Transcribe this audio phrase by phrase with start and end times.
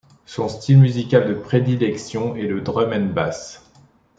[0.25, 3.63] Son style musical de prédilection est le drum and bass.